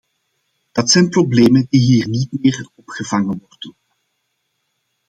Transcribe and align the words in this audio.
Dat 0.71 0.89
zijn 0.89 1.09
problemen 1.09 1.67
die 1.69 1.81
hier 1.81 2.07
niet 2.07 2.29
meer 2.31 2.69
opgevangen 2.75 3.37
worden. 3.39 3.75